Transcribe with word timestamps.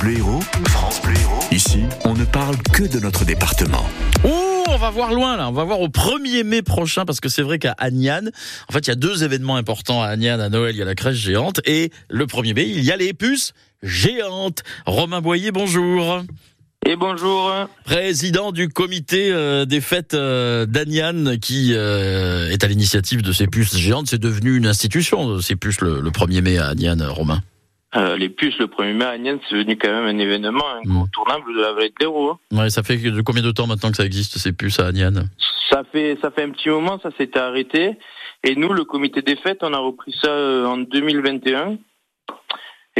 Bleu 0.00 0.18
Héros, 0.18 0.40
France 0.68 1.02
Bleu 1.02 1.14
Héros, 1.20 1.40
ici, 1.50 1.80
on 2.04 2.14
ne 2.14 2.24
parle 2.24 2.56
que 2.72 2.84
de 2.84 3.00
notre 3.00 3.24
département. 3.24 3.84
Ouh, 4.24 4.64
on 4.68 4.76
va 4.76 4.90
voir 4.90 5.12
loin 5.12 5.36
là, 5.36 5.48
on 5.48 5.52
va 5.52 5.64
voir 5.64 5.80
au 5.80 5.88
1er 5.88 6.44
mai 6.44 6.62
prochain 6.62 7.04
parce 7.04 7.18
que 7.18 7.28
c'est 7.28 7.42
vrai 7.42 7.58
qu'à 7.58 7.74
Agnan, 7.78 8.28
en 8.68 8.72
fait, 8.72 8.86
il 8.86 8.88
y 8.88 8.92
a 8.92 8.96
deux 8.96 9.24
événements 9.24 9.56
importants 9.56 10.02
à 10.02 10.06
Agnan 10.06 10.38
à 10.38 10.48
Noël, 10.50 10.76
il 10.76 10.78
y 10.78 10.82
a 10.82 10.84
la 10.84 10.94
crèche 10.94 11.16
géante 11.16 11.60
et 11.64 11.90
le 12.10 12.26
1er 12.26 12.54
mai, 12.54 12.68
il 12.68 12.84
y 12.84 12.92
a 12.92 12.96
les 12.96 13.12
puces 13.12 13.54
géantes. 13.82 14.62
Romain 14.86 15.20
Boyer, 15.20 15.50
bonjour. 15.50 16.22
Et 16.86 16.94
bonjour. 16.94 17.52
Président 17.84 18.52
du 18.52 18.68
comité 18.68 19.32
euh, 19.32 19.64
des 19.64 19.80
fêtes 19.80 20.14
euh, 20.14 20.64
d'Agnan 20.64 21.36
qui 21.40 21.72
euh, 21.74 22.50
est 22.50 22.62
à 22.62 22.68
l'initiative 22.68 23.22
de 23.22 23.32
ces 23.32 23.48
puces 23.48 23.76
géantes, 23.76 24.06
c'est 24.08 24.20
devenu 24.20 24.56
une 24.56 24.66
institution 24.66 25.40
ces 25.40 25.56
puces 25.56 25.80
le, 25.80 26.00
le 26.00 26.10
1er 26.10 26.40
mai 26.40 26.58
à 26.58 26.68
Agnan, 26.68 26.98
Romain. 27.12 27.42
Euh, 27.96 28.16
les 28.16 28.28
puces 28.28 28.58
le 28.58 28.66
1er 28.66 28.92
mai 28.92 29.04
à 29.04 29.10
Agnan, 29.10 29.38
c'est 29.48 29.54
devenu 29.54 29.78
quand 29.78 29.88
même 29.88 30.14
un 30.14 30.18
événement 30.18 30.66
incontournable 30.84 31.54
de 31.54 31.60
la 31.60 31.72
vallée 31.72 31.88
de 31.88 31.94
l'Hérault. 32.00 32.38
Ouais, 32.52 32.68
ça 32.68 32.82
fait 32.82 32.98
de 32.98 33.20
combien 33.22 33.42
de 33.42 33.50
temps 33.50 33.66
maintenant 33.66 33.90
que 33.90 33.96
ça 33.96 34.04
existe 34.04 34.36
ces 34.36 34.52
puces 34.52 34.78
à 34.78 34.88
Agnan 34.88 35.14
Ça 35.70 35.84
fait 35.90 36.18
ça 36.20 36.30
fait 36.30 36.42
un 36.42 36.50
petit 36.50 36.68
moment, 36.68 37.00
ça 37.02 37.10
s'était 37.16 37.38
arrêté. 37.38 37.96
Et 38.44 38.54
nous, 38.56 38.72
le 38.72 38.84
comité 38.84 39.22
des 39.22 39.36
fêtes, 39.36 39.60
on 39.62 39.72
a 39.72 39.78
repris 39.78 40.14
ça 40.22 40.28
euh, 40.28 40.66
en 40.66 40.76
2021. 40.76 41.78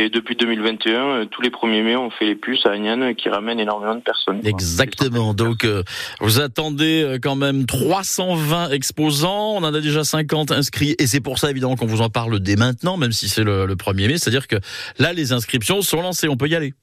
Et 0.00 0.10
depuis 0.10 0.36
2021, 0.36 0.92
euh, 0.92 1.24
tous 1.24 1.42
les 1.42 1.50
1er 1.50 1.82
mai, 1.82 1.96
on 1.96 2.08
fait 2.10 2.26
les 2.26 2.36
puces 2.36 2.64
à 2.66 2.70
Agnan 2.70 3.00
euh, 3.00 3.12
qui 3.14 3.28
ramènent 3.28 3.58
énormément 3.58 3.96
de 3.96 4.00
personnes. 4.00 4.40
Exactement. 4.44 5.34
Donc, 5.34 5.64
euh, 5.64 5.82
vous 6.20 6.40
attendez 6.40 7.18
quand 7.20 7.34
même 7.34 7.66
320 7.66 8.70
exposants. 8.70 9.54
On 9.56 9.64
en 9.64 9.74
a 9.74 9.80
déjà 9.80 10.04
50 10.04 10.52
inscrits. 10.52 10.94
Et 11.00 11.08
c'est 11.08 11.20
pour 11.20 11.38
ça, 11.40 11.50
évidemment, 11.50 11.74
qu'on 11.74 11.86
vous 11.86 12.00
en 12.00 12.10
parle 12.10 12.38
dès 12.38 12.54
maintenant, 12.54 12.96
même 12.96 13.10
si 13.10 13.28
c'est 13.28 13.42
le, 13.42 13.66
le 13.66 13.74
1er 13.74 14.06
mai. 14.06 14.18
C'est-à-dire 14.18 14.46
que 14.46 14.56
là, 15.00 15.12
les 15.12 15.32
inscriptions 15.32 15.82
sont 15.82 16.00
lancées. 16.00 16.28
On 16.28 16.36
peut 16.36 16.48
y 16.48 16.54
aller. 16.54 16.74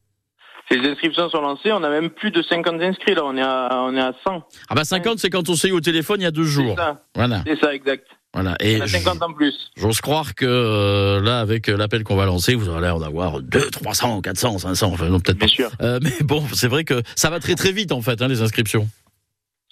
Les 0.72 0.90
inscriptions 0.90 1.30
sont 1.30 1.42
lancées, 1.42 1.72
on 1.72 1.84
a 1.84 1.90
même 1.90 2.10
plus 2.10 2.32
de 2.32 2.42
50 2.42 2.82
inscrits, 2.82 3.14
là, 3.14 3.22
on 3.24 3.38
est 3.38 3.42
à, 3.42 3.70
on 3.84 3.96
est 3.96 4.02
à 4.02 4.14
100. 4.26 4.44
Ah 4.68 4.74
bah 4.74 4.84
50, 4.84 5.20
c'est 5.20 5.30
quand 5.30 5.48
on 5.48 5.54
s'est 5.54 5.68
eu 5.68 5.74
au 5.74 5.80
téléphone 5.80 6.22
il 6.22 6.24
y 6.24 6.28
a 6.28 6.32
deux 6.32 6.44
jours. 6.44 6.74
C'est 6.76 6.82
ça, 6.84 7.04
Voilà. 7.14 7.44
c'est 7.46 7.60
ça, 7.60 7.76
exact. 7.76 8.08
Voilà. 8.36 8.56
Et 8.60 8.80
a 8.82 8.88
50 8.88 9.24
en 9.24 9.34
plus. 9.34 9.72
j'ose 9.78 10.02
croire 10.02 10.36
que 10.36 10.46
euh, 10.46 11.22
là, 11.22 11.40
avec 11.40 11.70
euh, 11.70 11.78
l'appel 11.78 12.04
qu'on 12.04 12.16
va 12.18 12.26
lancer, 12.26 12.54
vous 12.54 12.70
aurez 12.70 12.82
l'air 12.82 13.00
d'avoir 13.00 13.42
2, 13.42 13.60
300, 13.72 14.22
400, 14.22 14.60
500. 14.60 14.92
Enfin, 14.94 15.08
non, 15.08 15.20
peut-être 15.20 15.40
pas. 15.40 15.48
Sûr. 15.48 15.72
Euh, 15.82 16.00
mais 16.04 16.12
bon, 16.22 16.44
c'est 16.54 16.68
vrai 16.68 16.84
que 16.84 17.02
ça 17.16 17.30
va 17.30 17.40
très 17.40 17.56
très 17.56 17.72
vite, 17.72 17.92
en 17.94 18.02
fait, 18.02 18.22
hein, 18.22 18.28
les 18.28 18.42
inscriptions. 18.42 18.88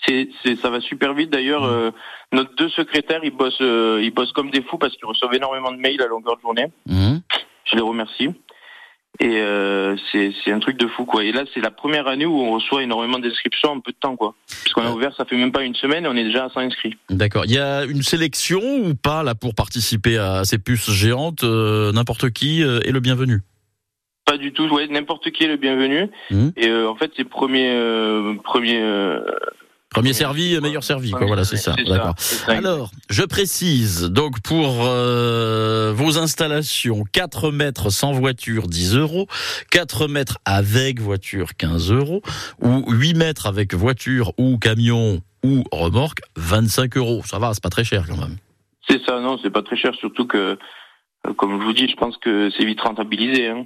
C'est, 0.08 0.30
c'est, 0.44 0.58
ça 0.60 0.70
va 0.70 0.80
super 0.82 1.14
vite. 1.14 1.30
D'ailleurs, 1.30 1.64
Mmh. 1.64 1.72
euh, 1.74 1.92
nos 2.32 2.44
deux 2.58 2.70
secrétaires, 2.70 3.20
ils 3.24 3.32
bossent, 3.36 3.60
ils 3.60 4.12
bossent 4.16 4.32
comme 4.34 4.50
des 4.50 4.62
fous 4.64 4.78
parce 4.78 4.94
qu'ils 4.96 5.06
reçoivent 5.06 5.34
énormément 5.36 5.72
de 5.72 5.78
mails 5.78 6.02
à 6.02 6.08
longueur 6.08 6.36
de 6.38 6.42
journée. 6.42 6.68
Mhm. 6.88 7.22
Je 7.70 7.76
les 7.76 7.82
remercie. 7.82 8.30
Et 9.20 9.38
euh, 9.42 9.96
c'est, 10.12 10.34
un 10.52 10.60
truc 10.60 10.78
de 10.78 10.88
fou, 10.88 11.06
quoi. 11.06 11.24
Et 11.24 11.32
là, 11.32 11.44
c'est 11.54 11.62
la 11.62 11.70
première 11.70 12.08
année 12.08 12.26
où 12.26 12.36
on 12.42 12.52
reçoit 12.54 12.82
énormément 12.82 13.20
d'inscriptions 13.20 13.70
en 13.70 13.80
peu 13.80 13.92
de 13.92 13.98
temps, 14.00 14.16
quoi. 14.16 14.34
Parce 14.48 14.74
qu'on 14.74 14.82
a 14.82 14.90
Ouais. 14.90 14.96
ouvert, 14.96 15.16
ça 15.16 15.24
fait 15.26 15.38
même 15.38 15.52
pas 15.52 15.64
une 15.64 15.76
semaine, 15.76 16.06
et 16.06 16.08
on 16.08 16.16
est 16.16 16.24
déjà 16.24 16.46
à 16.46 16.50
100 16.50 16.62
inscrits. 16.62 16.98
D'accord. 17.12 17.44
Il 17.46 17.52
y 17.54 17.60
a 17.60 17.84
une 17.86 18.02
sélection 18.02 18.60
ou 18.62 18.96
pas 18.96 19.22
là 19.24 19.36
pour 19.36 19.54
participer 19.54 20.18
à 20.18 20.44
ces 20.46 20.58
puces 20.58 20.90
géantes 20.92 21.44
euh, 21.44 21.92
N'importe 21.92 22.32
qui 22.32 22.64
euh, 22.64 22.80
est 22.86 22.92
le 22.92 23.00
bienvenu? 23.02 23.42
Pas 24.26 24.38
du 24.38 24.52
tout. 24.52 24.68
Ouais, 24.74 24.88
n'importe 24.88 25.30
qui 25.32 25.44
est 25.44 25.48
le 25.48 25.58
bienvenu. 25.58 26.10
Mhm. 26.32 26.54
Et 26.58 26.70
euh, 26.70 26.90
en 26.90 26.96
fait, 26.96 27.12
c'est 27.16 27.24
premier, 27.28 27.70
euh, 27.72 28.34
premier. 28.44 28.80
euh, 28.82 29.20
Premier 29.94 30.14
servi, 30.14 30.60
meilleur 30.60 30.84
servi. 30.84 31.12
Quoi. 31.12 31.28
Voilà, 31.28 31.44
c'est 31.44 31.58
ça. 31.58 31.76
D'accord. 31.88 32.16
Alors, 32.48 32.92
je 33.10 33.24
précise, 33.24 34.04
donc 34.04 34.42
pour 34.42 34.86
euh, 34.86 35.94
vos 35.96 36.18
installations, 36.18 37.04
4 37.12 37.52
mètres 37.52 37.90
sans 37.92 38.12
voiture, 38.12 38.68
10 38.68 38.96
euros, 38.96 39.28
4 39.72 40.08
mètres 40.08 40.40
avec 40.46 41.00
voiture, 41.00 41.56
15 41.58 41.92
euros, 41.92 42.22
ou 42.62 42.84
8 42.92 43.14
mètres 43.14 43.46
avec 43.46 43.74
voiture 43.74 44.34
ou 44.38 44.58
camion 44.58 45.22
ou 45.44 45.64
remorque, 45.72 46.22
25 46.38 46.98
euros. 46.98 47.22
Ça 47.26 47.38
va, 47.38 47.54
c'est 47.54 47.64
pas 47.64 47.70
très 47.70 47.84
cher 47.84 48.06
quand 48.08 48.18
même. 48.18 48.38
C'est 48.90 49.02
ça, 49.06 49.20
non, 49.20 49.38
c'est 49.42 49.52
pas 49.52 49.62
très 49.62 49.78
cher, 49.78 49.94
surtout 49.96 50.26
que, 50.26 50.58
euh, 51.28 51.34
comme 51.38 51.60
je 51.60 51.66
vous 51.66 51.74
dis, 51.74 51.88
je 51.88 51.96
pense 51.96 52.18
que 52.18 52.50
c'est 52.58 52.66
vite 52.66 52.82
rentabilisé. 52.82 53.48
Hein. 53.48 53.66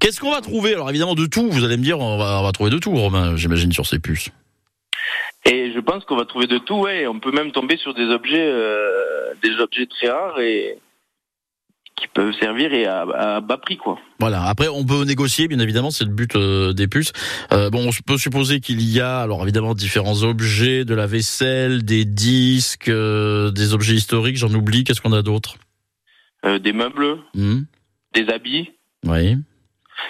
Qu'est-ce 0.00 0.20
qu'on 0.20 0.30
va 0.30 0.40
trouver? 0.40 0.74
Alors 0.74 0.88
évidemment 0.88 1.14
de 1.14 1.26
tout, 1.26 1.48
vous 1.50 1.64
allez 1.64 1.76
me 1.76 1.82
dire, 1.82 1.98
on 1.98 2.16
va, 2.16 2.40
on 2.40 2.44
va 2.44 2.52
trouver 2.52 2.70
de 2.70 2.78
tout, 2.78 2.94
Romain, 2.94 3.36
j'imagine, 3.36 3.72
sur 3.72 3.86
ces 3.86 3.98
puces. 3.98 4.30
Je 5.76 5.80
pense 5.82 6.04
qu'on 6.06 6.16
va 6.16 6.24
trouver 6.24 6.46
de 6.46 6.56
tout, 6.56 6.76
ouais. 6.76 7.06
On 7.06 7.20
peut 7.20 7.32
même 7.32 7.52
tomber 7.52 7.76
sur 7.76 7.92
des 7.92 8.06
objets, 8.06 8.48
euh, 8.48 9.34
des 9.42 9.60
objets 9.60 9.86
très 9.86 10.08
rares 10.08 10.40
et 10.40 10.78
qui 11.96 12.08
peuvent 12.08 12.32
servir 12.40 12.72
et 12.72 12.86
à, 12.86 13.02
à 13.02 13.40
bas 13.42 13.58
prix, 13.58 13.76
quoi. 13.76 13.98
Voilà. 14.18 14.44
Après, 14.44 14.68
on 14.68 14.86
peut 14.86 15.04
négocier, 15.04 15.48
bien 15.48 15.58
évidemment, 15.58 15.90
c'est 15.90 16.04
le 16.04 16.10
but 16.10 16.34
euh, 16.34 16.72
des 16.72 16.88
puces. 16.88 17.12
Euh, 17.52 17.68
bon, 17.68 17.86
on 17.86 17.90
peut 18.06 18.16
supposer 18.16 18.60
qu'il 18.60 18.82
y 18.82 19.00
a, 19.00 19.20
alors 19.20 19.42
évidemment, 19.42 19.74
différents 19.74 20.22
objets, 20.22 20.86
de 20.86 20.94
la 20.94 21.06
vaisselle, 21.06 21.84
des 21.84 22.06
disques, 22.06 22.90
des 22.90 23.74
objets 23.74 23.94
historiques. 23.94 24.38
J'en 24.38 24.54
oublie. 24.54 24.82
Qu'est-ce 24.82 25.02
qu'on 25.02 25.12
a 25.12 25.22
d'autre? 25.22 25.56
Des 26.42 26.72
meubles, 26.72 27.18
Hmm 27.34 27.64
des 28.14 28.32
habits. 28.32 28.70
Oui. 29.04 29.36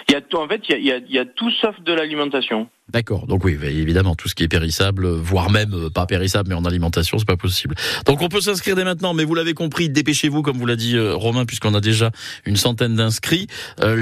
Il 0.09 0.13
y 0.13 0.15
a 0.15 0.21
tout, 0.21 0.37
en 0.37 0.47
fait, 0.47 0.61
il 0.69 0.85
y 0.85 0.91
a, 0.91 0.97
il 0.97 1.15
y 1.15 1.27
tout 1.35 1.51
sauf 1.51 1.79
de 1.81 1.93
l'alimentation. 1.93 2.69
D'accord. 2.89 3.27
Donc 3.27 3.43
oui, 3.43 3.57
évidemment, 3.63 4.15
tout 4.15 4.29
ce 4.29 4.35
qui 4.35 4.43
est 4.43 4.47
périssable, 4.47 5.07
voire 5.07 5.51
même 5.51 5.73
euh, 5.73 5.89
pas 5.89 6.05
périssable, 6.05 6.49
mais 6.49 6.55
en 6.55 6.63
alimentation, 6.63 7.17
c'est 7.17 7.27
pas 7.27 7.35
possible. 7.35 7.75
Donc 8.05 8.21
on 8.21 8.29
peut 8.29 8.39
s'inscrire 8.39 8.75
dès 8.75 8.85
maintenant, 8.85 9.13
mais 9.13 9.25
vous 9.25 9.35
l'avez 9.35 9.53
compris, 9.53 9.89
dépêchez-vous, 9.89 10.41
comme 10.41 10.57
vous 10.57 10.65
l'a 10.65 10.77
dit 10.77 10.95
euh, 10.95 11.13
Romain, 11.13 11.45
puisqu'on 11.45 11.73
a 11.73 11.81
déjà 11.81 12.11
une 12.45 12.55
centaine 12.55 12.95
d'inscrits. 12.95 13.47
Euh, 13.81 13.95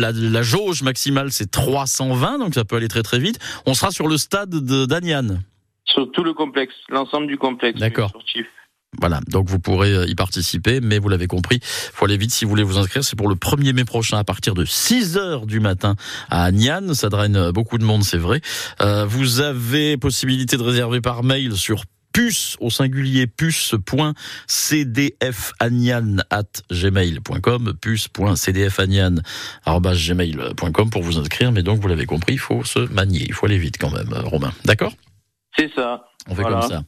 la, 0.00 0.12
la 0.12 0.42
jauge 0.42 0.82
maximale, 0.82 1.32
c'est 1.32 1.50
320, 1.50 2.38
donc 2.38 2.54
ça 2.54 2.64
peut 2.64 2.76
aller 2.76 2.88
très 2.88 3.02
très 3.02 3.18
vite. 3.18 3.38
On 3.66 3.74
sera 3.74 3.90
sur 3.90 4.06
le 4.06 4.16
stade 4.16 4.50
de 4.50 4.86
d'Agnan. 4.86 5.40
Sur 5.84 6.10
tout 6.12 6.22
le 6.22 6.34
complexe, 6.34 6.74
l'ensemble 6.90 7.26
du 7.26 7.38
complexe. 7.38 7.80
D'accord. 7.80 8.12
Voilà, 9.00 9.20
donc 9.28 9.48
vous 9.48 9.58
pourrez 9.58 9.92
euh, 9.92 10.06
y 10.06 10.14
participer, 10.14 10.80
mais 10.80 10.98
vous 10.98 11.08
l'avez 11.08 11.26
compris, 11.26 11.60
faut 11.62 12.04
aller 12.04 12.16
vite 12.16 12.32
si 12.32 12.44
vous 12.44 12.50
voulez 12.50 12.62
vous 12.62 12.78
inscrire. 12.78 13.04
C'est 13.04 13.16
pour 13.16 13.28
le 13.28 13.34
1er 13.36 13.72
mai 13.72 13.84
prochain 13.84 14.18
à 14.18 14.24
partir 14.24 14.54
de 14.54 14.64
6 14.64 15.16
heures 15.16 15.46
du 15.46 15.60
matin 15.60 15.94
à 16.30 16.44
Agnan. 16.44 16.94
Ça 16.94 17.08
draine 17.08 17.36
euh, 17.36 17.52
beaucoup 17.52 17.78
de 17.78 17.84
monde, 17.84 18.02
c'est 18.04 18.18
vrai. 18.18 18.40
Euh, 18.80 19.04
vous 19.06 19.40
avez 19.40 19.96
possibilité 19.96 20.56
de 20.56 20.62
réserver 20.62 21.00
par 21.00 21.22
mail 21.22 21.56
sur 21.56 21.84
puce 22.12 22.56
au 22.60 22.70
singulier 22.70 23.26
puce.cdfagnan 23.26 23.76
at 26.30 26.62
gmail.com 26.70 27.74
puce.cdfagnan 27.80 29.16
arobase 29.64 29.98
gmail.com 30.08 30.90
pour 30.90 31.02
vous 31.02 31.18
inscrire 31.18 31.52
mais 31.52 31.62
donc 31.62 31.80
vous 31.80 31.88
l'avez 31.88 32.06
compris 32.06 32.32
il 32.32 32.38
faut 32.38 32.64
se 32.64 32.78
manier 32.78 33.26
il 33.26 33.34
faut 33.34 33.44
aller 33.44 33.58
vite 33.58 33.76
quand 33.78 33.90
même 33.90 34.12
euh, 34.14 34.22
Romain 34.22 34.52
d'accord? 34.64 34.94
C'est 35.56 35.70
ça. 35.74 36.04
On 36.28 36.34
fait 36.34 36.42
Voilà. 36.42 36.60
comme 36.60 36.70
ça. 36.70 36.82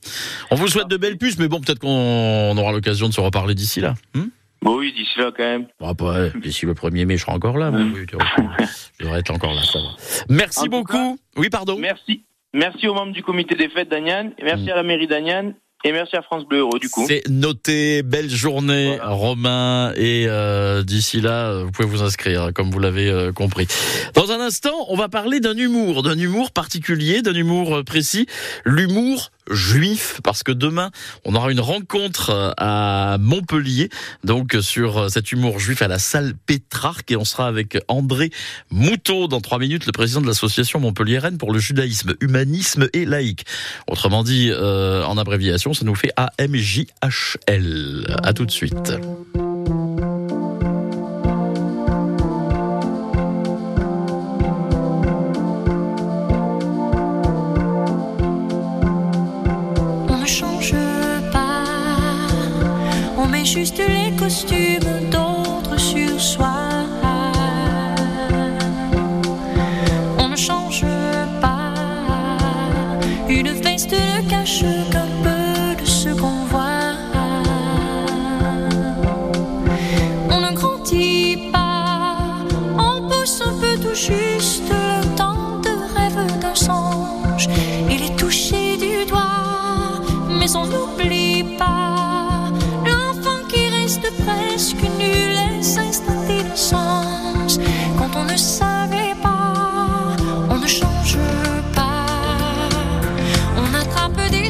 On 0.51 0.55
vous 0.57 0.69
souhaite 0.69 0.89
de 0.89 0.97
belles 0.97 1.19
puces, 1.19 1.39
mais 1.39 1.49
bon, 1.49 1.61
peut-être 1.61 1.79
qu'on 1.81 2.57
aura 2.57 2.73
l'occasion 2.73 3.09
de 3.09 3.13
se 3.15 3.21
reparler 3.21 3.55
d'ici 3.55 3.81
là. 3.81 3.95
Hmm 4.15 4.27
Bon, 4.63 4.77
oui, 4.77 4.93
d'ici 4.93 5.19
là, 5.19 5.31
quand 5.35 5.43
même. 5.43 5.67
bon, 5.81 5.89
après, 5.89 6.33
d'ici 6.43 6.67
le 6.67 6.75
1er 6.75 7.07
mai, 7.07 7.17
je 7.17 7.23
serai 7.23 7.33
encore 7.33 7.57
là. 7.57 7.71
Hmm. 7.71 7.93
oui, 7.95 8.05
je 8.99 9.05
devrais 9.05 9.21
être 9.21 9.31
encore 9.31 9.55
là, 9.55 9.63
ça 9.63 9.79
va. 9.79 10.25
Merci 10.29 10.61
En 10.61 10.67
beaucoup. 10.67 11.19
oui, 11.37 11.49
pardon. 11.49 11.79
Merci. 11.79 12.25
Merci 12.53 12.87
aux 12.89 12.95
membres 12.95 13.13
du 13.13 13.23
comité 13.23 13.55
des 13.55 13.69
fêtes 13.71 13.89
d'Agnan, 13.89 14.33
et 14.37 14.43
merci 14.45 14.65
Mm. 14.67 14.71
à 14.71 14.75
la 14.77 14.83
mairie 14.83 15.07
d'Agnan, 15.07 15.53
et 15.85 15.93
merci 15.93 16.17
à 16.17 16.23
France 16.23 16.45
Bleu 16.47 16.65
du 16.81 16.89
coup. 16.89 17.05
C'est 17.09 17.23
noté. 17.29 18.03
Belle 18.03 18.29
journée, 18.29 18.97
Voilà. 18.97 19.11
Romain. 19.11 19.93
Et 19.97 20.27
euh, 20.29 20.83
d'ici 20.83 21.21
là, 21.21 21.51
euh, 21.51 21.65
vous 21.65 21.71
pouvez 21.71 21.89
vous 21.89 22.03
inscrire, 22.03 22.51
comme 22.55 22.71
vous 22.71 22.79
l'avez 22.79 23.09
euh, 23.09 23.33
compris. 23.33 23.67
Dans 24.15 24.31
un 24.31 24.41
instant, 24.41 24.87
on 24.89 24.97
va 24.97 25.09
parler 25.09 25.41
d'un 25.41 25.57
humour, 25.57 26.03
d'un 26.03 26.19
humour 26.19 26.51
particulier, 26.53 27.23
d'un 27.23 27.35
humour 27.35 27.77
euh, 27.77 27.83
précis, 27.83 28.27
l'humour 28.65 29.31
juif, 29.51 30.21
parce 30.23 30.43
que 30.43 30.53
demain, 30.53 30.91
on 31.25 31.35
aura 31.35 31.51
une 31.51 31.61
rencontre 31.61 32.31
euh, 32.31 32.53
à 32.57 33.17
Montpellier, 33.19 33.91
donc 34.25 34.55
euh, 34.55 34.63
sur 34.63 34.99
euh, 34.99 35.09
cet 35.09 35.33
humour 35.33 35.59
juif 35.59 35.83
à 35.83 35.89
la 35.89 35.99
salle 35.99 36.35
Pétrarque, 36.47 37.11
et 37.11 37.17
on 37.17 37.25
sera 37.25 37.47
avec 37.47 37.79
André 37.89 38.31
Moutot 38.71 39.29
dans 39.29 39.41
trois 39.41 39.59
minutes, 39.59 39.87
le 39.87 39.93
président 39.93 40.21
de 40.21 40.27
l'association 40.27 40.81
Montpelliéraine 40.81 41.39
pour 41.39 41.53
le 41.53 41.59
judaïsme, 41.59 42.15
humanisme 42.21 42.89
et 42.93 43.05
laïque. 43.05 43.45
Autrement 43.87 44.23
dit, 44.23 44.51
euh, 44.51 45.05
en 45.05 45.19
abréviation, 45.19 45.75
ça 45.75 45.85
nous 45.85 45.95
fait 45.95 46.13
AMJHL. 46.17 48.17
À 48.23 48.33
tout 48.33 48.47
de 48.47 48.51
suite. 48.51 48.93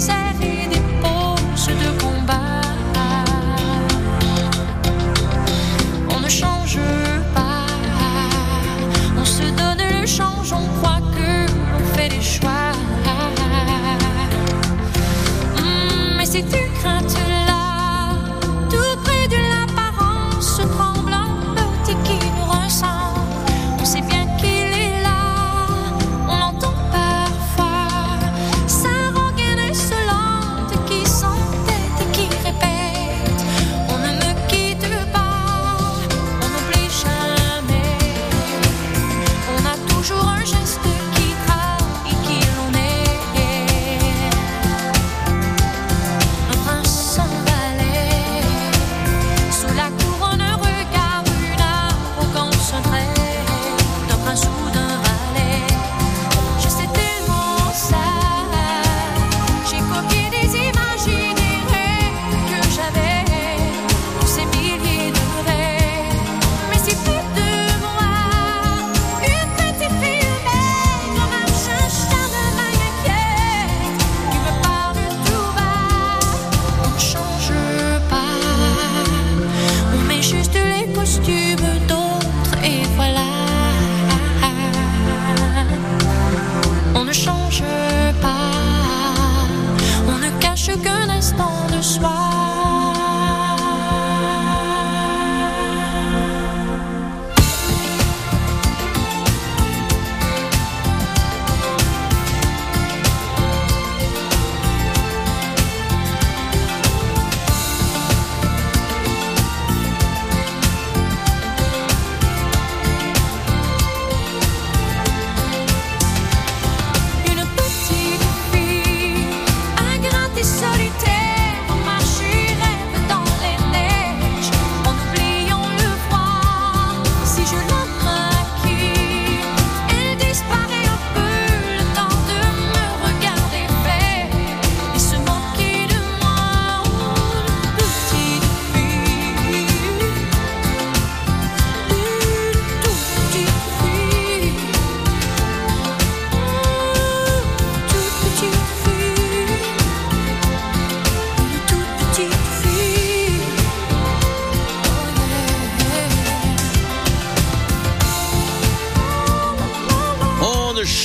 Attrape 0.01 0.39
des 0.39 0.50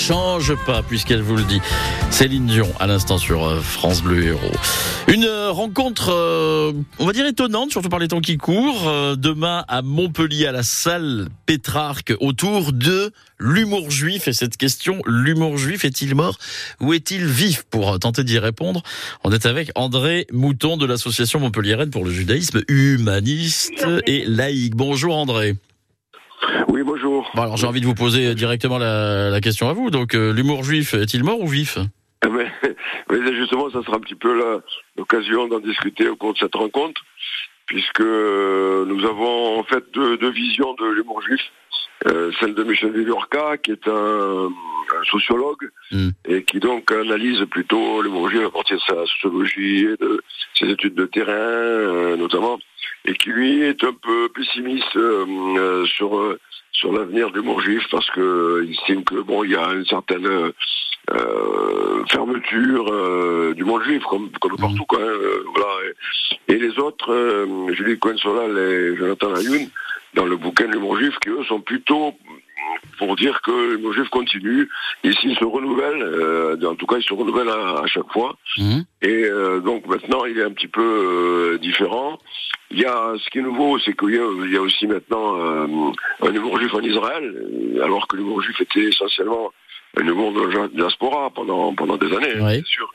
change 0.06 0.54
pas, 0.68 0.84
puisqu'elle 0.84 1.24
vous 1.24 1.36
le 1.36 1.44
dit. 1.44 1.60
Céline 2.12 2.46
Dion, 2.46 2.72
à 2.80 2.86
l'instant 2.86 3.18
sur 3.18 3.44
euh, 3.44 3.60
France 3.60 4.04
Bleu 4.04 4.24
Héros. 4.24 4.52
Une 5.08 5.24
euh, 5.24 5.50
rencontre, 5.50 6.12
euh, 6.12 6.74
on 7.00 7.08
va 7.08 7.14
dire 7.14 7.26
étonnante, 7.26 7.72
surtout 7.72 7.90
par 7.90 7.98
les 7.98 8.08
temps 8.08 8.22
qui 8.22 8.38
courent. 8.38 9.16
demain 9.18 9.66
à 9.68 9.82
Montpellier, 9.82 10.46
à 10.46 10.52
la 10.52 10.62
salle 10.62 11.30
Pétrarque, 11.48 12.14
autour 12.20 12.72
de 12.72 13.12
l'humour 13.40 13.90
juif. 13.90 14.28
Et 14.28 14.34
cette 14.34 14.58
question, 14.58 15.02
l'humour 15.08 15.58
juif 15.58 15.86
est-il 15.86 16.14
mort 16.14 16.38
ou 16.80 16.94
est-il 16.94 17.26
vif 17.26 17.64
Pour 17.64 17.98
tenter 17.98 18.24
d'y 18.24 18.38
répondre, 18.38 18.84
on 19.24 19.32
est 19.32 19.48
avec 19.48 19.72
André 19.74 20.28
Mouton 20.32 20.78
de 20.78 20.86
l'association 20.86 21.40
montpelliéraine 21.40 21.90
pour 21.90 22.06
le 22.06 22.12
judaïsme 22.12 22.62
humaniste 22.68 23.88
et 24.06 24.24
laïque. 24.28 24.76
Bonjour 24.76 25.18
André. 25.18 25.56
Oui, 26.68 26.82
bonjour. 26.84 27.30
Bon, 27.36 27.42
alors 27.42 27.58
j'ai 27.58 27.68
envie 27.68 27.82
de 27.82 27.86
vous 27.86 27.96
poser 27.96 28.36
directement 28.36 28.78
la, 28.78 29.30
la 29.30 29.42
question 29.42 29.70
à 29.70 29.74
vous. 29.74 29.90
Donc, 29.90 30.16
euh, 30.16 30.32
l'humour 30.34 30.64
juif 30.64 30.94
est-il 30.94 31.24
mort 31.24 31.40
ou 31.42 31.48
vif? 31.48 31.78
Eh 32.26 32.30
ben, 32.30 32.50
mais 33.10 33.36
justement, 33.36 33.70
ça 33.70 33.82
sera 33.84 33.98
un 33.98 34.00
petit 34.00 34.16
peu 34.16 34.62
l'occasion 34.98 35.48
d'en 35.48 35.60
discuter 35.60 36.08
au 36.08 36.16
cours 36.16 36.34
de 36.34 36.40
cette 36.40 36.56
rencontre, 36.56 37.02
puisque 37.68 38.02
euh, 38.02 38.86
nous 38.86 39.06
avons 39.06 39.60
en 39.60 39.64
fait 39.64 39.84
deux, 39.94 40.18
deux 40.18 40.32
visions 40.32 40.74
de 40.76 40.86
l'humour 40.96 41.22
juif. 41.22 41.42
Euh, 42.08 42.32
celle 42.40 42.54
de 42.54 42.64
Michel 42.64 42.92
Viviorca, 42.92 43.58
qui 43.58 43.72
est 43.72 43.88
un, 43.88 44.48
un 44.50 45.04
sociologue, 45.10 45.70
Mm. 45.92 46.10
et 46.28 46.44
qui 46.44 46.60
donc 46.60 46.92
analyse 46.92 47.46
plutôt 47.52 48.02
l'humour 48.02 48.28
juif 48.30 48.42
à 48.48 48.50
partir 48.50 48.78
de 48.78 48.82
sa 48.82 49.06
sociologie 49.06 49.86
et 49.86 49.98
de 49.98 50.22
ses 50.58 50.70
études 50.72 50.96
de 50.96 51.06
terrain, 51.06 51.32
euh, 51.32 52.18
notamment, 52.18 52.58
et 53.06 53.14
qui 53.14 53.30
lui 53.30 53.62
est 53.62 53.84
un 53.84 53.94
peu 53.94 54.30
pessimiste 54.30 54.96
euh, 54.96 55.26
euh, 55.58 55.86
sur 55.86 56.18
euh, 56.18 56.40
sur 56.72 56.92
l'avenir 56.92 57.32
de 57.32 57.38
l'humour 57.40 57.62
juif, 57.62 57.84
parce 57.90 58.10
que 58.12 58.20
euh, 58.20 58.66
il 58.66 58.74
estime 58.74 59.04
que 59.04 59.22
bon, 59.22 59.44
il 59.44 59.52
y 59.52 59.56
a 59.56 59.72
une 59.74 59.86
certaine 59.86 60.28
euh, 60.28 62.06
fermeture 62.10 62.92
euh, 62.92 63.54
du 63.54 63.64
monde 63.64 63.84
juif, 63.84 64.04
comme, 64.04 64.30
comme 64.42 64.58
partout. 64.58 64.86
Quoi, 64.86 65.00
hein, 65.02 65.18
voilà. 65.54 65.68
et, 66.50 66.54
et 66.54 66.58
les 66.60 66.78
autres, 66.80 67.14
euh, 67.14 67.74
Julie 67.74 67.98
Cohen-Solal 67.98 68.58
et 68.58 68.98
Jonathan 68.98 69.36
Ayoun, 69.36 69.70
dans 70.16 70.26
le 70.26 70.36
bouquin 70.36 70.68
L'humour 70.68 70.98
juif, 70.98 71.16
qui 71.22 71.30
eux 71.30 71.44
sont 71.46 71.62
plutôt 71.62 72.14
pour 72.98 73.16
dire 73.16 73.42
que 73.42 73.52
l'humour 73.76 73.94
juif 73.94 74.10
continue, 74.10 74.70
et 75.04 75.12
s'il 75.14 75.36
se 75.38 75.44
renouvelle, 75.46 76.02
euh, 76.02 76.58
en 76.66 76.76
tout 76.76 76.86
cas 76.86 76.98
il 76.98 77.04
se 77.04 77.14
renouvelle 77.14 77.50
à, 77.50 77.82
à 77.84 77.88
chaque 77.88 78.12
fois, 78.12 78.36
et 79.02 79.24
euh, 79.26 79.60
donc 79.60 79.86
maintenant 79.88 80.26
il 80.26 80.38
est 80.40 80.44
un 80.44 80.52
petit 80.52 80.68
peu 80.68 80.82
euh, 80.82 81.58
différent. 81.60 82.20
Il 82.72 82.80
y 82.80 82.86
a 82.86 83.14
ce 83.24 83.30
qui 83.30 83.38
est 83.40 83.42
nouveau, 83.44 83.78
c'est 83.80 83.96
qu'il 83.96 84.16
y, 84.16 84.18
a- 84.18 84.46
il 84.46 84.52
y 84.52 84.58
a 84.58 84.62
aussi 84.62 84.88
maintenant 84.88 85.38
euh, 85.40 85.68
un 86.22 86.34
humour 86.34 86.58
juif 86.60 86.74
en 86.74 86.82
Israël, 86.82 87.24
alors 87.84 88.08
que 88.08 88.16
l'humour 88.18 88.42
juif 88.42 88.60
était 88.62 88.86
essentiellement 88.86 89.52
un 89.98 90.06
humour 90.08 90.34
de 90.34 90.42
la 90.58 90.68
diaspora 90.70 91.30
pendant 91.30 91.74
pendant 91.76 91.98
des 91.98 92.08
années, 92.16 92.34
hein, 92.38 92.46
Oui. 92.48 92.54
bien 92.56 92.64
sûr. 92.66 92.92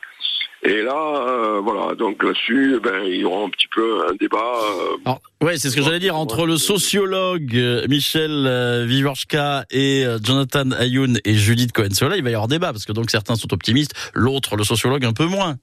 Et 0.62 0.82
là, 0.82 1.24
euh, 1.26 1.60
voilà, 1.60 1.94
donc 1.94 2.22
là-dessus, 2.22 2.78
ben, 2.82 3.02
il 3.04 3.16
y 3.16 3.24
aura 3.24 3.44
un 3.44 3.48
petit 3.48 3.66
peu 3.74 4.06
un 4.06 4.14
débat. 4.14 4.36
euh, 4.38 4.96
Alors, 5.06 5.22
ouais, 5.42 5.56
c'est 5.56 5.70
ce 5.70 5.76
que 5.76 5.82
j'allais 5.82 6.00
dire 6.00 6.16
entre 6.16 6.46
le 6.46 6.58
sociologue 6.58 7.56
euh, 7.56 7.86
Michel 7.88 8.46
euh, 8.46 8.84
Vivorska 8.86 9.64
et 9.70 10.04
Jonathan 10.22 10.70
Ayoun 10.72 11.18
et 11.24 11.34
Judith 11.34 11.72
Cohen-Sola, 11.72 12.18
il 12.18 12.22
va 12.22 12.30
y 12.30 12.34
avoir 12.34 12.48
débat 12.48 12.72
parce 12.72 12.84
que 12.84 12.92
donc 12.92 13.10
certains 13.10 13.36
sont 13.36 13.52
optimistes, 13.54 13.94
l'autre, 14.12 14.56
le 14.56 14.64
sociologue, 14.64 15.04
un 15.06 15.14
peu 15.14 15.24
moins. 15.24 15.56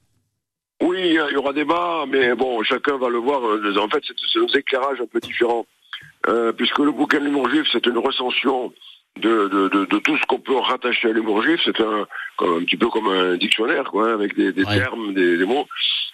Oui, 0.81 0.97
il 0.99 1.13
y 1.13 1.37
aura 1.37 1.53
débat, 1.53 2.05
mais 2.07 2.33
bon, 2.35 2.63
chacun 2.63 2.97
va 2.97 3.09
le 3.09 3.17
voir. 3.17 3.41
En 3.43 3.89
fait, 3.89 4.03
c'est 4.33 4.39
nos 4.39 4.47
éclairages 4.47 5.01
un 5.01 5.07
peu 5.07 5.19
différents. 5.19 5.65
Euh, 6.27 6.51
puisque 6.51 6.79
le 6.79 6.91
bouquin 6.91 7.19
de 7.19 7.25
l'humour 7.25 7.49
juif, 7.49 7.67
c'est 7.71 7.85
une 7.85 7.97
recension 7.99 8.73
de, 9.17 9.47
de, 9.47 9.67
de, 9.69 9.85
de 9.85 9.99
tout 9.99 10.17
ce 10.17 10.25
qu'on 10.27 10.39
peut 10.39 10.55
rattacher 10.55 11.09
à 11.09 11.11
l'humour 11.13 11.41
juif. 11.43 11.59
C'est 11.65 11.79
un, 11.81 12.07
un 12.39 12.59
petit 12.63 12.77
peu 12.77 12.87
comme 12.87 13.07
un 13.07 13.35
dictionnaire, 13.37 13.85
quoi, 13.91 14.09
hein, 14.09 14.13
avec 14.13 14.35
des, 14.35 14.51
des 14.51 14.63
Ouais. 14.63 14.77
termes, 14.77 15.13
des, 15.13 15.37
des 15.37 15.45
mots. 15.45 15.67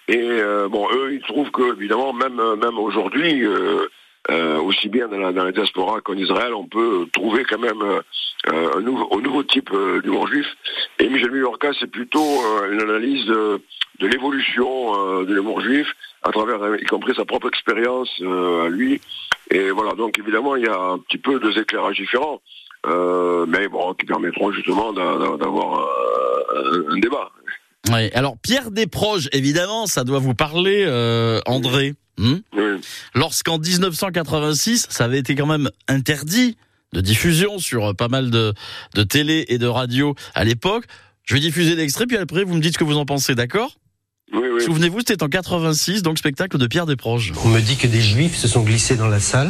Et 0.07 0.17
euh, 0.19 0.67
bon, 0.67 0.87
eux, 0.93 1.13
ils 1.13 1.21
trouvent 1.21 1.51
que, 1.51 1.75
évidemment, 1.77 2.11
même, 2.13 2.39
euh, 2.39 2.55
même 2.55 2.77
aujourd'hui, 2.77 3.45
euh, 3.45 3.87
euh, 4.31 4.57
aussi 4.59 4.89
bien 4.89 5.07
dans 5.07 5.17
la, 5.17 5.31
dans 5.31 5.43
la 5.43 5.51
diaspora 5.51 6.01
qu'en 6.01 6.15
Israël, 6.15 6.53
on 6.53 6.65
peut 6.65 7.07
trouver 7.13 7.43
quand 7.45 7.59
même 7.59 7.81
euh, 7.81 8.01
euh, 8.51 8.77
un, 8.77 8.81
nouveau, 8.81 9.09
un 9.17 9.21
nouveau 9.21 9.43
type 9.43 9.69
euh, 9.73 10.01
d'humour 10.01 10.27
juif. 10.27 10.47
Et 10.99 11.07
Michel 11.07 11.31
Mallorca, 11.31 11.71
c'est 11.79 11.91
plutôt 11.91 12.19
euh, 12.41 12.71
une 12.73 12.81
analyse 12.81 13.25
de, 13.25 13.61
de 13.99 14.07
l'évolution 14.07 14.93
euh, 15.21 15.25
de 15.25 15.33
l'humour 15.33 15.61
juif, 15.61 15.87
à 16.23 16.31
travers, 16.31 16.57
y 16.81 16.85
compris 16.85 17.13
sa 17.15 17.25
propre 17.25 17.47
expérience 17.49 18.09
euh, 18.21 18.65
à 18.65 18.69
lui. 18.69 19.01
Et 19.51 19.71
voilà, 19.71 19.91
donc 19.93 20.17
évidemment, 20.19 20.55
il 20.55 20.63
y 20.63 20.69
a 20.69 20.77
un 20.79 20.97
petit 20.99 21.17
peu 21.17 21.39
deux 21.39 21.57
éclairages 21.59 21.97
différents, 21.97 22.41
euh, 22.87 23.45
mais 23.47 23.67
bon, 23.67 23.93
qui 23.93 24.05
permettront 24.05 24.51
justement 24.51 24.93
d'a- 24.93 25.17
d'a- 25.17 25.37
d'avoir 25.37 25.79
euh, 25.79 26.83
un, 26.89 26.95
un 26.95 26.99
débat. 26.99 27.29
Ouais. 27.91 28.11
Alors 28.13 28.37
Pierre 28.41 28.71
Desproges, 28.71 29.29
évidemment, 29.33 29.87
ça 29.87 30.03
doit 30.03 30.19
vous 30.19 30.33
parler, 30.33 30.83
euh, 30.87 31.39
André. 31.45 31.95
Hmm 32.17 32.35
Oui. 32.55 32.63
Lorsqu'en 33.15 33.57
1986, 33.57 34.87
ça 34.89 35.05
avait 35.05 35.19
été 35.19 35.35
quand 35.35 35.47
même 35.47 35.69
interdit 35.87 36.57
de 36.93 37.01
diffusion 37.01 37.57
sur 37.57 37.95
pas 37.95 38.07
mal 38.07 38.29
de, 38.29 38.53
de 38.93 39.03
télé 39.03 39.45
et 39.47 39.57
de 39.57 39.65
radio 39.67 40.13
à 40.35 40.43
l'époque. 40.43 40.85
Je 41.25 41.33
vais 41.33 41.39
diffuser 41.39 41.75
l'extrait, 41.75 42.05
puis 42.05 42.17
après 42.17 42.43
vous 42.43 42.53
me 42.53 42.59
dites 42.61 42.73
ce 42.73 42.77
que 42.77 42.83
vous 42.83 42.97
en 42.97 43.05
pensez, 43.05 43.33
d'accord? 43.35 43.71
Oui, 44.31 44.47
oui. 44.53 44.63
Souvenez-vous, 44.63 44.99
c'était 44.99 45.23
en 45.23 45.27
86, 45.27 46.03
donc 46.03 46.17
spectacle 46.19 46.57
de 46.57 46.67
Pierre 46.67 46.85
Desproges. 46.85 47.33
On 47.43 47.49
me 47.49 47.59
dit 47.61 47.77
que 47.77 47.87
des 47.87 48.01
juifs 48.01 48.35
se 48.35 48.47
sont 48.47 48.61
glissés 48.63 48.95
dans 48.95 49.07
la 49.07 49.19
salle. 49.19 49.49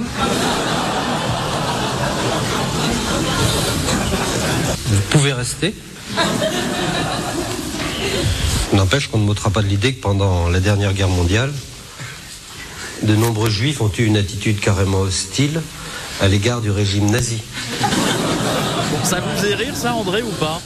Vous 4.94 5.02
pouvez 5.10 5.34
rester. 5.34 5.74
N'empêche 8.74 9.08
qu'on 9.08 9.18
ne 9.18 9.26
m'ôtera 9.26 9.50
pas 9.50 9.62
de 9.64 9.68
l'idée 9.68 9.96
que 9.96 10.02
pendant 10.02 10.50
la 10.50 10.60
dernière 10.60 10.94
guerre 10.94 11.10
mondiale, 11.10 11.52
de 13.02 13.16
nombreux 13.16 13.50
juifs 13.50 13.82
ont 13.82 13.92
eu 13.98 14.04
une 14.04 14.18
attitude 14.18 14.60
carrément 14.60 15.00
hostile 15.02 15.62
à 16.22 16.28
l'égard 16.28 16.62
du 16.62 16.70
régime 16.70 17.10
nazi. 17.10 17.42
Ça 19.04 19.20
vous 19.20 19.36
faisait 19.36 19.56
rire 19.56 19.76
ça, 19.76 19.94
André, 19.96 20.22
ou 20.22 20.32
pas? 20.40 20.62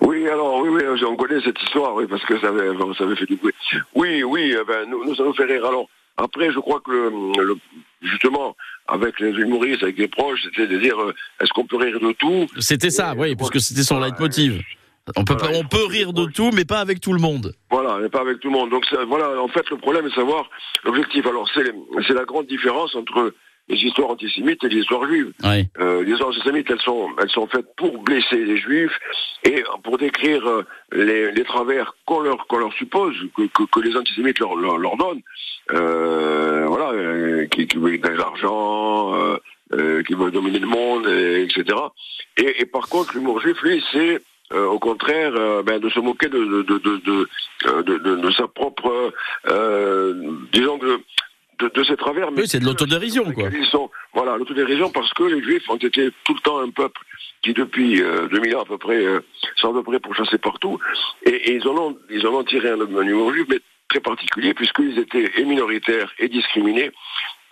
Oui, 0.00 0.28
alors, 0.28 0.60
oui, 0.62 0.68
oui, 0.70 0.82
on 1.08 1.14
connaît 1.16 1.40
cette 1.44 1.60
histoire, 1.62 1.94
oui, 1.94 2.06
parce 2.10 2.24
que 2.24 2.40
ça 2.40 2.48
avait, 2.48 2.70
enfin, 2.70 2.92
ça 2.98 3.04
avait 3.04 3.14
fait 3.16 3.26
du 3.26 3.36
bruit. 3.36 3.54
Oui, 3.94 4.22
oui, 4.24 4.52
eh 4.60 4.64
ben, 4.66 4.88
nous, 4.90 5.04
nous, 5.04 5.14
ça 5.14 5.22
nous 5.22 5.32
fait 5.34 5.44
rire. 5.44 5.64
Alors, 5.64 5.86
après, 6.16 6.52
je 6.52 6.58
crois 6.58 6.80
que, 6.84 6.90
le, 6.90 7.44
le- 7.44 7.56
justement, 8.02 8.56
avec 8.90 9.18
les 9.20 9.30
humoristes, 9.30 9.82
avec 9.82 9.98
les 9.98 10.08
proches, 10.08 10.40
c'était 10.44 10.66
de 10.66 10.78
dire, 10.78 11.00
euh, 11.00 11.14
est-ce 11.40 11.50
qu'on 11.52 11.64
peut 11.66 11.76
rire 11.76 11.98
de 12.00 12.12
tout? 12.12 12.46
C'était 12.58 12.90
ça, 12.90 13.14
oui, 13.16 13.34
puisque 13.36 13.60
c'était 13.60 13.82
son 13.82 14.00
leitmotiv. 14.00 14.60
On 15.16 15.24
peut, 15.24 15.34
Voilà, 15.38 15.52
pas- 15.54 15.58
on 15.58 15.64
peut 15.64 15.86
rire 15.86 16.12
de 16.12 16.26
tout, 16.26 16.50
mais 16.52 16.64
pas 16.64 16.78
avec 16.78 17.00
tout 17.00 17.12
le 17.12 17.18
monde. 17.20 17.54
Voilà, 17.70 17.98
et 18.04 18.08
pas 18.08 18.20
avec 18.20 18.38
tout 18.40 18.48
le 18.48 18.54
monde. 18.54 18.70
Donc, 18.70 18.84
ça- 18.86 19.04
voilà, 19.06 19.40
en 19.42 19.48
fait, 19.48 19.68
le 19.70 19.76
problème 19.76 20.06
est 20.06 20.10
de 20.10 20.14
savoir 20.14 20.48
l'objectif. 20.84 21.26
Alors, 21.26 21.48
c'est 21.54 22.14
la 22.14 22.24
grande 22.24 22.46
différence 22.46 22.94
entre 22.94 23.34
les 23.70 23.82
histoires 23.84 24.10
antisémites 24.10 24.62
et 24.64 24.68
les 24.68 24.80
histoires 24.80 25.06
juives. 25.06 25.32
Euh, 25.78 26.02
les 26.04 26.12
histoires 26.12 26.30
antisémites, 26.30 26.70
elles 26.70 26.80
sont, 26.80 27.08
elles 27.20 27.30
sont 27.30 27.46
faites 27.46 27.74
pour 27.76 27.98
blesser 28.02 28.44
les 28.44 28.56
juifs 28.58 28.98
et 29.44 29.62
pour 29.84 29.96
décrire 29.96 30.46
euh, 30.48 30.64
les, 30.92 31.32
les 31.32 31.44
travers 31.44 31.94
qu'on 32.04 32.20
leur, 32.20 32.46
qu'on 32.46 32.58
leur 32.58 32.72
suppose, 32.74 33.14
que, 33.36 33.42
que, 33.46 33.62
que 33.70 33.80
les 33.80 33.96
antisémites 33.96 34.38
leur, 34.40 34.56
leur, 34.56 34.76
leur 34.78 34.96
donnent. 34.96 35.22
Euh, 35.72 36.66
voilà, 36.66 36.90
euh, 36.92 37.46
qui, 37.46 37.66
qui 37.66 37.76
veulent 37.78 38.00
de 38.00 38.08
l'argent, 38.08 39.14
qui 40.06 40.14
veulent 40.14 40.32
dominer 40.32 40.58
le 40.58 40.66
monde, 40.66 41.06
et- 41.08 41.42
etc. 41.44 41.78
Et, 42.36 42.62
et 42.62 42.66
par 42.66 42.88
contre, 42.88 43.14
l'humour 43.14 43.40
juif, 43.40 43.56
lui, 43.62 43.82
c'est 43.92 44.20
euh, 44.52 44.66
au 44.66 44.80
contraire 44.80 45.32
euh, 45.36 45.62
ben, 45.62 45.78
de 45.78 45.88
se 45.90 46.00
moquer 46.00 46.28
de, 46.28 46.44
de, 46.44 46.62
de, 46.62 48.16
de, 48.16 48.30
sa 48.32 48.48
propre, 48.48 49.12
euh, 49.48 50.32
disons, 50.52 50.78
de, 50.78 50.98
de, 51.60 51.70
de 51.74 51.84
ses 51.84 51.96
travers. 51.96 52.30
Oui, 52.32 52.44
c'est 52.46 52.60
de 52.60 52.64
l'autodérision, 52.64 53.32
quoi. 53.32 53.48
Ils 53.52 53.66
sont, 53.66 53.90
voilà, 54.14 54.36
l'autodérision 54.36 54.90
parce 54.90 55.12
que 55.14 55.24
les 55.24 55.42
Juifs 55.42 55.68
ont 55.68 55.76
été 55.76 56.10
tout 56.24 56.34
le 56.34 56.40
temps 56.40 56.58
un 56.60 56.70
peuple 56.70 57.00
qui, 57.42 57.52
depuis 57.54 58.02
euh, 58.02 58.28
2000 58.28 58.56
ans 58.56 58.62
à 58.62 58.64
peu 58.64 58.78
près, 58.78 59.04
euh, 59.04 59.20
sont 59.56 59.70
à 59.70 59.72
peu 59.72 59.82
près 59.82 60.00
pour 60.00 60.14
chasser 60.14 60.38
partout. 60.38 60.78
Et, 61.24 61.30
et 61.30 61.54
ils, 61.56 61.68
en 61.68 61.76
ont, 61.76 61.96
ils 62.10 62.26
en 62.26 62.34
ont 62.34 62.44
tiré 62.44 62.70
un, 62.70 62.80
un 62.80 63.06
humour 63.06 63.32
juif, 63.32 63.46
mais 63.48 63.60
très 63.88 64.00
particulier, 64.00 64.54
puisqu'ils 64.54 64.98
étaient 64.98 65.30
et 65.36 65.44
minoritaires 65.44 66.12
et 66.18 66.28
discriminés. 66.28 66.90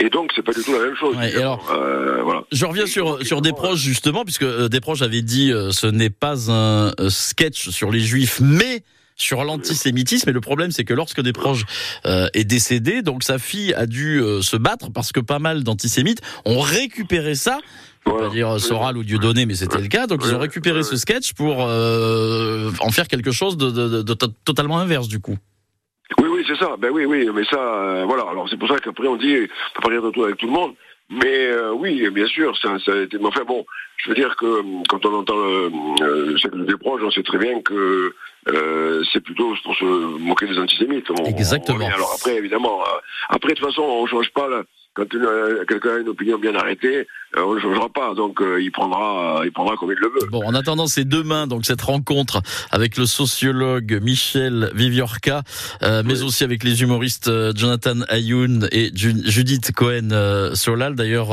Et 0.00 0.10
donc, 0.10 0.30
c'est 0.34 0.42
pas 0.42 0.52
du 0.52 0.62
tout 0.62 0.72
la 0.72 0.78
même 0.78 0.94
chose. 0.94 1.16
Ouais, 1.16 1.28
évidemment. 1.28 1.60
Euh, 1.72 2.22
voilà. 2.22 2.44
Je 2.52 2.64
reviens 2.64 2.86
sur, 2.86 3.24
sur 3.26 3.42
Desproges, 3.42 3.80
justement, 3.80 4.24
puisque 4.24 4.44
euh, 4.44 4.68
Desproges 4.68 5.02
avait 5.02 5.22
dit 5.22 5.50
euh, 5.50 5.72
ce 5.72 5.88
n'est 5.88 6.10
pas 6.10 6.50
un 6.52 6.92
euh, 7.00 7.08
sketch 7.08 7.70
sur 7.70 7.90
les 7.90 8.00
juifs, 8.00 8.40
mais 8.40 8.84
sur 9.18 9.44
l'antisémitisme. 9.44 10.30
Et 10.30 10.32
le 10.32 10.40
problème, 10.40 10.70
c'est 10.70 10.84
que 10.84 10.94
lorsque 10.94 11.20
Desproges 11.20 11.66
euh, 12.06 12.28
est 12.32 12.44
décédé, 12.44 13.02
donc 13.02 13.24
sa 13.24 13.38
fille 13.38 13.74
a 13.74 13.84
dû 13.86 14.20
euh, 14.20 14.40
se 14.40 14.56
battre 14.56 14.90
parce 14.90 15.12
que 15.12 15.20
pas 15.20 15.38
mal 15.40 15.64
d'antisémites 15.64 16.22
ont 16.46 16.60
récupéré 16.60 17.34
ça. 17.34 17.58
On 18.06 18.10
va 18.10 18.16
Voilà. 18.16 18.28
pas 18.28 18.34
dire 18.34 18.60
Soral 18.60 18.96
ou 18.96 19.04
Dieudonné, 19.04 19.44
mais 19.44 19.54
c'était 19.54 19.80
le 19.80 19.88
cas. 19.88 20.06
Donc 20.06 20.22
ils 20.24 20.34
ont 20.34 20.38
récupéré 20.38 20.82
ce 20.82 20.96
sketch 20.96 21.34
pour 21.34 21.66
euh, 21.66 22.70
en 22.80 22.90
faire 22.90 23.08
quelque 23.08 23.32
chose 23.32 23.56
de, 23.58 23.70
de- 23.70 23.88
de- 23.88 24.02
de 24.02 24.14
to- 24.14 24.28
totalement 24.44 24.78
inverse, 24.78 25.08
du 25.08 25.20
coup. 25.20 25.36
Oui, 26.18 26.28
oui, 26.32 26.42
c'est 26.48 26.56
ça. 26.56 26.76
Ben 26.78 26.90
oui, 26.90 27.04
oui, 27.04 27.28
mais 27.34 27.44
ça, 27.44 27.58
euh, 27.58 28.04
voilà. 28.06 28.22
Alors 28.30 28.48
c'est 28.48 28.56
pour 28.56 28.68
ça 28.68 28.78
qu'après 28.78 29.06
on 29.08 29.16
dit, 29.16 29.34
on 29.36 29.74
peut 29.74 29.82
pas 29.82 29.88
rire 29.90 30.02
de 30.02 30.10
tout 30.10 30.24
avec 30.24 30.38
tout 30.38 30.46
le 30.46 30.52
monde. 30.52 30.72
Mais 31.10 31.46
euh, 31.46 31.72
oui, 31.72 32.08
bien 32.10 32.26
sûr, 32.26 32.56
ça, 32.58 32.78
ça 32.84 32.92
a 32.92 32.96
été. 33.02 33.16
Mais 33.18 33.26
enfin 33.26 33.44
bon, 33.44 33.64
je 33.96 34.10
veux 34.10 34.14
dire 34.14 34.36
que 34.36 34.44
euh, 34.44 34.62
quand 34.88 35.04
on 35.06 35.14
entend 35.14 35.36
le, 35.36 35.70
euh, 36.02 36.26
le 36.32 36.38
cercle 36.38 36.66
des 36.66 36.76
proches, 36.76 37.00
on 37.02 37.10
sait 37.10 37.22
très 37.22 37.38
bien 37.38 37.60
que 37.62 38.14
euh, 38.48 39.02
c'est 39.12 39.20
plutôt 39.22 39.54
pour 39.64 39.74
se 39.76 39.84
moquer 39.84 40.46
des 40.46 40.58
antisémites. 40.58 41.10
On- 41.10 41.24
Exactement. 41.24 41.86
on- 41.86 41.94
alors 41.94 42.12
après, 42.14 42.36
évidemment, 42.36 42.82
euh, 42.82 42.98
après 43.30 43.54
de 43.54 43.58
toute 43.58 43.66
façon, 43.68 43.82
on 43.82 44.06
change 44.06 44.30
pas. 44.32 44.48
là. 44.48 44.64
Quand 44.94 45.04
euh, 45.14 45.64
quelqu'un 45.68 45.90
a 45.96 45.98
une 45.98 46.08
opinion 46.08 46.38
bien 46.38 46.54
arrêtée, 46.56 47.06
euh, 47.36 47.42
on 47.46 47.54
ne 47.54 47.60
changera 47.60 47.88
pas. 47.88 48.14
Donc 48.14 48.40
euh, 48.40 48.60
il 48.60 48.72
prendra, 48.72 49.42
il 49.44 49.52
prendra 49.52 49.76
comme 49.76 49.92
il 49.92 49.98
le 49.98 50.08
veut. 50.08 50.28
Bon, 50.30 50.42
en 50.44 50.54
attendant, 50.54 50.88
c'est 50.88 51.04
demain, 51.06 51.46
donc 51.46 51.66
cette 51.66 51.82
rencontre 51.82 52.40
avec 52.72 52.96
le 52.96 53.06
sociologue 53.06 54.00
Michel 54.02 54.72
Viviorca, 54.74 55.42
mais 55.82 56.22
aussi 56.22 56.42
avec 56.42 56.64
les 56.64 56.82
humoristes 56.82 57.30
Jonathan 57.56 58.00
Ayoun 58.08 58.68
et 58.72 58.90
Ju- 58.94 59.22
Judith 59.24 59.70
Cohen 59.72 60.08
Solal. 60.54 60.96
D'ailleurs, 60.96 61.28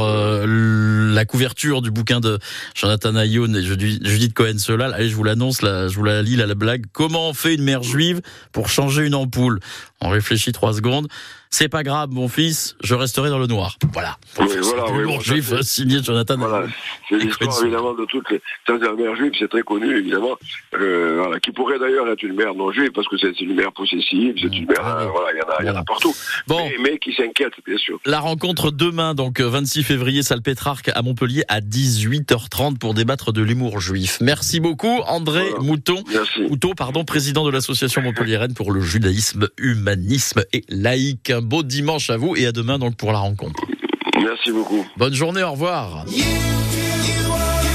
la 0.46 1.26
couverture 1.26 1.82
du 1.82 1.90
bouquin 1.92 2.20
de 2.20 2.38
Jonathan 2.76 3.16
Ayoun 3.16 3.56
et 3.56 3.62
Judi- 3.64 4.00
Judith 4.06 4.34
Cohen 4.34 4.58
Solal, 4.58 4.94
allez, 4.94 5.10
je 5.10 5.16
vous 5.16 5.24
l'annonce, 5.24 5.62
je 5.62 5.96
vous 5.96 6.04
la 6.04 6.22
lis, 6.22 6.36
là, 6.36 6.46
la 6.46 6.56
blague. 6.56 6.86
Comment 6.94 7.30
on 7.30 7.34
fait 7.34 7.56
une 7.56 7.64
mère 7.64 7.82
juive 7.84 8.22
pour 8.52 8.70
changer 8.70 9.06
une 9.08 9.16
ampoule? 9.16 9.60
On 10.02 10.10
réfléchit 10.10 10.52
trois 10.52 10.74
secondes. 10.74 11.08
C'est 11.52 11.70
pas 11.70 11.84
grave, 11.84 12.10
mon 12.12 12.28
fils, 12.28 12.76
je 12.84 12.96
resterai 12.96 13.30
dans 13.30 13.40
le 13.40 13.48
noir. 13.48 13.78
Voilà. 13.94 14.18
Oui, 14.40 14.48
voilà, 14.62 14.92
oui, 14.92 15.06
bon, 15.06 15.22
juif 15.22 15.54
signé 15.62 16.04
Jonathan 16.04 16.36
Voilà, 16.38 16.68
c'est 17.08 17.16
l'histoire 17.18 17.62
évidemment 17.64 17.94
de 17.94 18.04
toutes 18.06 18.30
les. 18.30 18.42
Ça, 18.68 18.74
c'est 18.78 18.86
la 18.86 18.92
mère 18.94 19.16
juive, 19.16 19.32
c'est 19.40 19.48
très 19.50 19.62
connu 19.62 19.98
évidemment, 19.98 20.36
euh, 20.74 21.22
voilà, 21.24 21.40
qui 21.40 21.52
pourrait 21.52 21.80
d'ailleurs 21.80 22.10
être 22.10 22.24
une 22.24 22.34
mère 22.36 22.54
non 22.56 22.74
juive 22.74 22.92
parce 22.94 23.08
que 23.08 23.16
c'est 23.18 23.40
une 23.40 23.56
mère 23.56 23.72
possessive, 23.72 24.34
c'est 24.36 24.54
une 24.54 24.66
mère, 24.66 24.82
Ah 24.84 24.98
oui. 25.00 25.06
euh, 25.06 25.10
voilà, 25.12 25.30
il 25.62 25.66
y 25.68 25.70
en 25.70 25.76
a, 25.78 25.84
partout, 25.86 26.14
Bon. 26.48 26.58
mais, 26.58 26.76
mais 26.92 26.98
qui 27.00 27.14
s'inquiète 27.14 27.54
bien 27.66 27.78
sûr. 27.78 28.00
La 28.06 28.20
rencontre 28.20 28.72
demain, 28.72 29.14
donc 29.16 29.40
euh, 29.40 29.48
26 29.48 29.84
février, 29.84 30.24
salle 30.24 30.42
Pétrarque 30.42 30.90
à 30.94 31.02
Montpellier 31.04 31.44
à 31.48 31.62
18h30 31.62 32.80
pour 32.80 32.94
débattre 32.96 33.32
de 33.32 33.42
l'humour 33.42 33.80
juif. 33.80 34.18
Merci 34.20 34.60
beaucoup, 34.60 35.00
André. 35.08 35.46
Mouton. 35.62 36.04
Merci. 36.12 36.42
Mouton, 36.50 36.74
pardon, 36.76 37.06
président 37.06 37.46
de 37.46 37.52
l'association 37.52 38.02
montpelliéraine 38.02 38.54
pour 38.56 38.74
le 38.74 38.82
judaïsme, 38.82 39.48
humanisme 39.96 40.44
et 40.54 40.64
laïque. 40.70 41.30
Un 41.30 41.42
beau 41.42 41.64
dimanche 41.64 42.10
à 42.10 42.18
vous 42.18 42.36
et 42.36 42.46
à 42.46 42.52
demain 42.52 42.78
donc 42.80 42.96
pour 42.96 43.12
la 43.12 43.20
rencontre. 43.20 43.62
Merci 44.22 44.52
beaucoup. 44.52 44.86
Bonne 44.98 45.14
journée, 45.14 45.44
au 45.44 45.52
revoir. 45.52 46.06